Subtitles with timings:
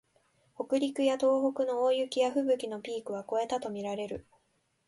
[0.57, 4.25] 北陸や東北の大雪やふぶきのピークは越えたとみられる